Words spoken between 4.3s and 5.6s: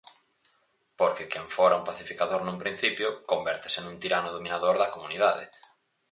dominador da comunidade.